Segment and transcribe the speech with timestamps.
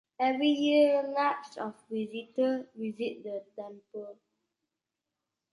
[0.19, 4.17] Every year lakhs of visitors visit the temple.